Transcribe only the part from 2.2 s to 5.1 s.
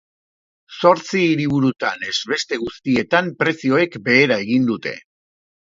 beste guztietan prezioek behera egin dute.